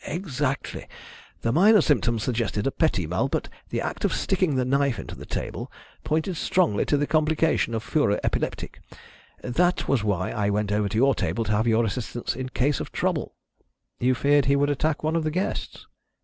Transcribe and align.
"Exactly. 0.07 0.87
The 1.43 1.51
minor 1.51 1.79
symptoms 1.79 2.23
suggested 2.23 2.67
petit 2.79 3.05
mal, 3.05 3.27
but 3.27 3.49
the 3.69 3.81
act 3.81 4.03
of 4.03 4.11
sticking 4.13 4.55
the 4.55 4.65
knife 4.65 4.97
into 4.97 5.13
the 5.13 5.27
table 5.27 5.71
pointed 6.03 6.37
strongly 6.37 6.85
to 6.85 6.97
the 6.97 7.05
complication 7.05 7.75
of 7.75 7.83
furor 7.83 8.19
epilepticus. 8.23 8.81
That 9.43 9.87
was 9.87 10.03
why 10.03 10.31
I 10.31 10.49
went 10.49 10.71
over 10.71 10.89
to 10.89 10.97
your 10.97 11.13
table 11.13 11.43
to 11.43 11.51
have 11.51 11.67
your 11.67 11.85
assistance 11.85 12.35
in 12.35 12.49
case 12.49 12.79
of 12.79 12.91
trouble." 12.91 13.35
"You 13.99 14.15
feared 14.15 14.45
he 14.45 14.55
would 14.55 14.71
attack 14.71 15.03
one 15.03 15.15
of 15.15 15.23
the 15.23 15.29
guests?" 15.29 15.85